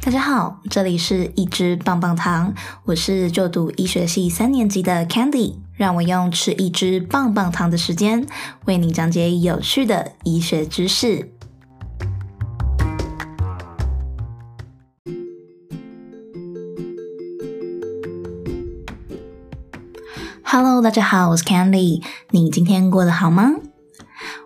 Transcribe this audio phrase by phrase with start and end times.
[0.00, 2.54] 大家好，这里是一只棒棒糖，
[2.84, 8.26] 我是就读医学系三年级的 Candy，让我用吃一支棒棒糖的时间，
[8.64, 11.32] 为你讲解有趣的医学知识。
[20.42, 23.50] Hello，大家好，我是 Candy，你今天过得好吗？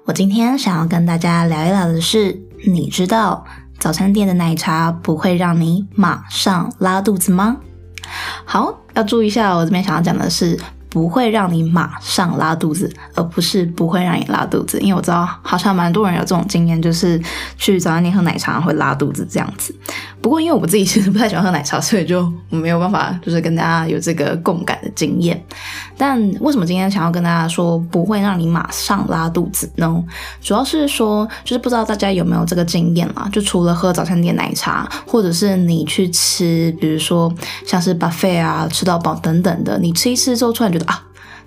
[0.06, 3.44] 我今天想要跟大家聊一聊的是，你知道
[3.82, 7.56] 早餐店的奶茶不会让你马上拉肚子吗？
[8.44, 10.56] 好，要注意一下，我这边想要讲的是。
[10.92, 14.78] 不会让你马上拉肚子，而不是不会让你拉肚子。
[14.80, 17.18] 因为我知道好像蛮多人有这种经验，就是
[17.56, 19.74] 去早餐店喝奶茶会拉肚子这样子。
[20.20, 25.42] 不过因为我自己其实不太喜欢喝奶茶，所以就没有办法就是跟大家有这个共感的经验。
[25.96, 30.04] 但为什么今天想要跟大家说不会让你马上拉肚子呢？
[30.42, 33.26] 主要是说就是不知道大家有没有这个经验啊？
[33.32, 37.32] 就除了喝早餐店奶茶，或者是你去吃，比如说
[37.66, 40.81] 像是 buffet 啊，吃到饱等等的，你吃一次之后突然觉得。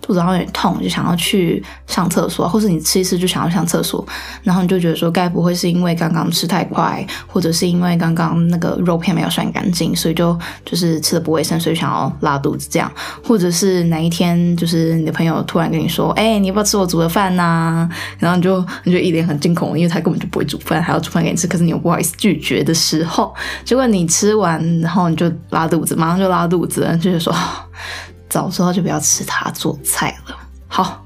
[0.06, 4.06] 肚子好像有点痛，就想要去上厕所，或是你吃一次就想要上厕所，
[4.44, 12.92] 然后你就觉得说，该不会是因为刚刚吃太快，或者是因为刚刚那个肉片没有涮干净，所以就就是吃的不卫生，所以想要拉肚子这样，
[13.24, 17.90] 或者是哪一天就是你的朋友突然跟你说，哎、你要不要吃我煮的饭呐、啊？
[18.20, 27.34] 然后你就你就一脸很惊恐，因为他根本就不会煮饭，还要煮饭给你吃，可是你又不好意思拒绝的时候，结果你吃完然后你就拉肚子，马上就拉肚子，就是说。
[28.36, 30.36] 早知道就不要吃他做菜了。
[30.68, 31.06] 好，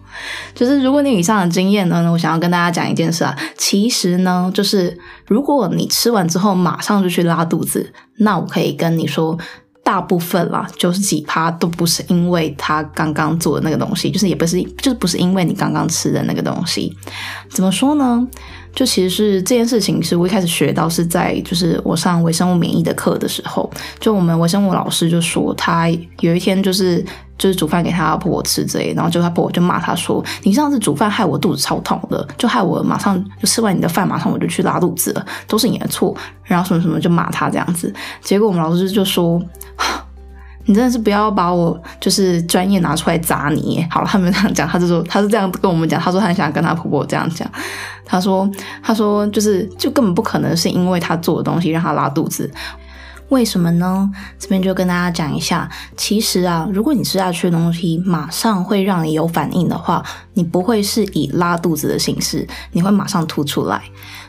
[0.56, 3.38] 就是如果你以上的经验呢，我想要跟大家讲一件事啊。
[3.56, 9.38] 其实呢，就是如果你吃完之后马上就去拉肚子，那我可以跟你说，
[9.84, 16.92] 大部分啦，就是几趴都不是因为他刚刚做的那个东西，就是也不是，就是不是因为你刚刚吃的那个东西。
[17.52, 18.28] 怎么说呢？
[18.74, 27.04] 就其实是这件事情，是我一开始学到是在就是我上微生物免疫的课的时候，就我们微生物老师就说，他有一天就是
[27.38, 39.42] 就是煮饭给他婆婆吃之类，然后就他婆婆就骂他说，你上次煮饭害我肚子超痛的，就害我马上就吃完你的饭，马上我就去拉肚子了，都是你的错，然后什么什么就骂他这样子，结果我们老师就说。
[40.66, 43.86] 你真的是不要把我就是专业拿出来砸你。
[43.90, 47.50] 好了，他们这样讲，他就说他是这样跟我们讲，他说他很想跟他婆婆这样讲，
[48.06, 48.50] 他说
[48.84, 52.52] 他说就是就根本不可能是因为他做的东西让他拉肚子。
[53.30, 54.10] 为什么呢？
[54.38, 60.04] 这边就跟大家讲一下，其实啊，如果你吃下去的东西马上会让你有反应的话，
[60.34, 63.82] 你不会是以拉肚子的形式，你会马上吐出来。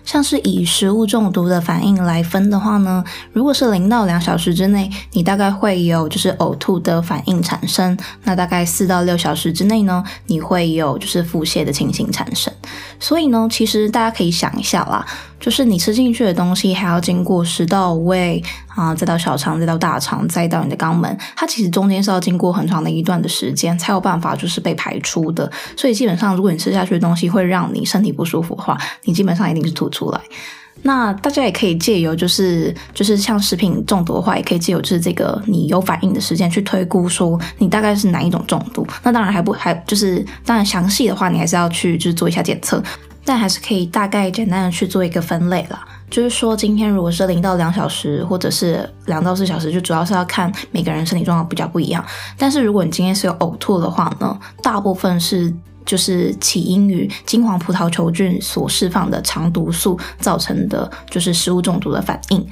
[0.02, 7.94] 像是以食物中毒的反应来分的话呢，如果是零到两小时之内，你大概会有就是呕吐的反应产生；
[8.24, 12.52] 那大概四到六小时之内呢，你会有就是腹泻的情形产生。
[12.98, 15.06] 所以呢，其实大家可以想一下啦。
[15.38, 18.42] 就是你吃进去的东西，还要经过食道、胃
[18.76, 25.50] 啊，再到小肠，再到大肠，再到你的肛门，它其实中间是要经过很长的一段的时间，才有办法就是被排出的。
[25.76, 30.20] 所以基本上，如果你吃下去的东西会让你身体不舒服的话，你基本上一定是吐出来。
[30.82, 38.86] 那大家也可以借由就是就是像食品中毒的话，也可以借由就是这个你有反应的时间去推估说你大概是哪一种中毒。
[39.02, 42.82] 那当然还不还就是当然详细的话，你还是要去就是做一下检测。
[43.22, 52.04] 但还是可以大概简单的去做一个分类啦，就是说今天如果是零到两小时，或者是两到四小时，就主要是要看每个人身体状况比较不一样。
[52.36, 55.54] 但是如果你今天是有呕吐的话呢，大部分是
[55.86, 62.46] 就是起因于金黄葡萄球菌所释放的肠毒素造成的，就是食物中毒的反应。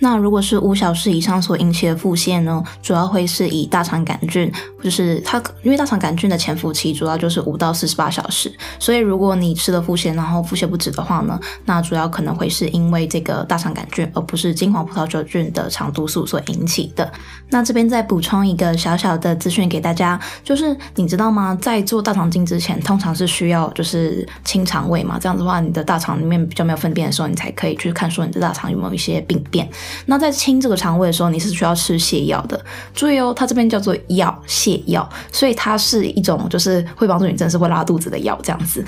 [0.00, 4.50] 那如果是五小时以上所引起的腹泻呢，主要会是以大肠杆菌，
[4.82, 17.12] 就是它，因为大肠杆菌的潜伏期主要就是五到四十八小时，所以如果你吃了腹泻，然后腹泻不止的话呢，那主要可能会是因为这个大肠杆菌，而不是金黄葡萄球菌的肠毒素所引起的。
[17.50, 21.56] 那这边再补充一个小小的资讯给大家，就是你知道吗？
[21.60, 29.68] 在做大肠镜之前，通常是需要就是清肠胃嘛，这样子的话，你的大肠里面比较没有粪便的时候，你才可以去看说你的大肠有没有一些病变。
[30.06, 32.62] 那在清这个肠胃的时候，你是需要吃泻药的。
[32.94, 38.84] 注意哦，它这边叫做药泻药，所以它是一种就是会帮助你真的是会拉肚子的药这样子。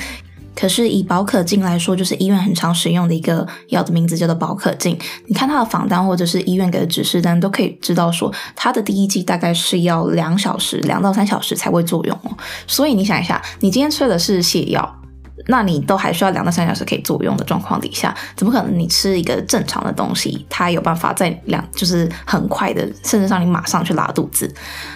[0.54, 4.96] 可是以保可净来说，就是医院很常使用的一个药的名字叫做保可净。
[5.26, 12.36] 你看它的仿单或者是医院给的指示单，都可以知道说它的第一剂大概是要两小时，两到三小时才会作用哦。
[12.66, 15.01] 所以你想一下，你今天吃的是泻药。
[15.46, 24.52] 那你都还需要两到三小时可以作用的状况底下，怎么可能你吃一个正常的东西，它有办法在两就是很快的，甚至让你马上去拉肚子？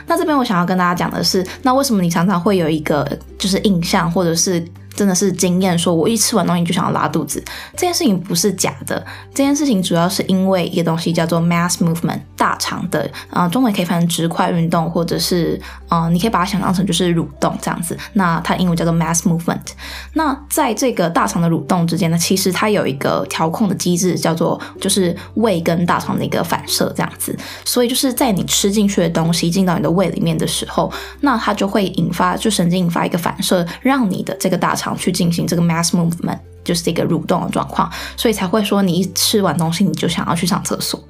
[0.06, 7.42] 那这边我想要跟大家讲的是，那为什么你常常会有一个就是印象或者是真的是经验，说我一吃完东西就想要拉肚子，
[7.72, 9.04] 这件事情不是假的。
[9.34, 17.98] 这件事情主要是因为一个东西叫做 mass movement，大肠的，啊、中文可以翻成直块运动，或者是，呃，你可以把它想象成就是蠕动这样子。
[18.12, 19.66] 那它英文叫做 mass movement。
[20.12, 27.36] 那在这个大肠的蠕动之间呢，其实它有一个调控的机制，叫做就是胃跟大肠的一个反射这样子。
[27.64, 41.02] 所以就是在你吃进去的东西进到你的胃里面的时候，那它就会引发就神经引发一个反射，让你的这个大肠去进行这个 mass movement，就是这个蠕动的状况，所以才会说你一吃完东西你就想要去上厕所。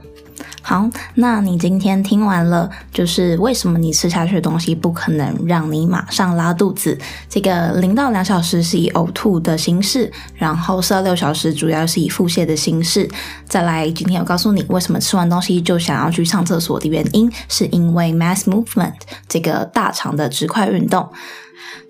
[0.69, 6.99] 好，那你今天听完了，就是为什么你吃下去的东西不可能让你马上拉肚子？
[7.29, 13.09] 这个零到两小时是以呕吐的形式，然后四到六小时主要是以腹泻的形式。
[13.47, 18.95] 再来，今天我告诉你为什么吃完东西就想要去上厕所的原因，是因为 mass movement
[19.29, 21.09] 这个大肠的直块运动。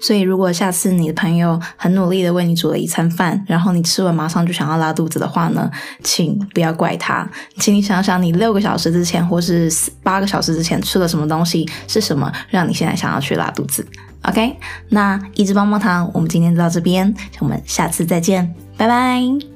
[0.01, 5.71] 所以，如果下次你的朋友很努力的为你煮了一餐饭，然后你吃完马上就想要拉肚子的话呢，
[6.03, 7.29] 请不要怪他，
[7.59, 9.73] 请你想想你六个小时之前或是
[10.03, 13.87] 八个小时之前吃了什么东西，是什么让你现在想要去拉肚子
[14.23, 14.57] ？OK，
[14.91, 19.56] 那一只棒棒糖，我们今天就到这边，我们下次再见，拜拜。